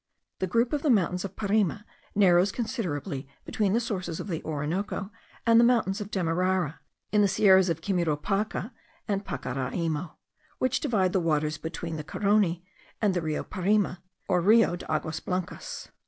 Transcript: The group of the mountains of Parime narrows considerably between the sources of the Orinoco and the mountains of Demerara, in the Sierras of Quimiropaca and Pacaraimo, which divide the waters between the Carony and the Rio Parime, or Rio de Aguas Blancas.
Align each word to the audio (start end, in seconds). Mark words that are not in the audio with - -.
The 0.39 0.47
group 0.47 0.73
of 0.73 0.81
the 0.81 0.89
mountains 0.89 1.23
of 1.25 1.35
Parime 1.35 1.83
narrows 2.15 2.51
considerably 2.51 3.27
between 3.45 3.73
the 3.73 3.79
sources 3.79 4.19
of 4.19 4.29
the 4.29 4.43
Orinoco 4.43 5.11
and 5.45 5.59
the 5.59 5.63
mountains 5.63 6.01
of 6.01 6.09
Demerara, 6.09 6.79
in 7.11 7.21
the 7.21 7.27
Sierras 7.27 7.69
of 7.69 7.81
Quimiropaca 7.81 8.71
and 9.07 9.23
Pacaraimo, 9.23 10.15
which 10.57 10.79
divide 10.79 11.13
the 11.13 11.19
waters 11.19 11.59
between 11.59 11.97
the 11.97 12.03
Carony 12.03 12.63
and 12.99 13.13
the 13.13 13.21
Rio 13.21 13.43
Parime, 13.43 13.97
or 14.27 14.41
Rio 14.41 14.75
de 14.75 14.91
Aguas 14.91 15.19
Blancas. 15.19 15.89